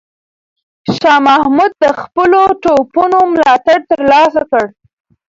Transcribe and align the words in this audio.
شاه 0.97 1.19
محمود 1.27 1.71
د 1.83 1.85
خپلو 2.01 2.41
توپونو 2.63 3.17
ملاتړ 3.33 3.77
ترلاسه 3.91 4.41
کړ. 4.51 4.65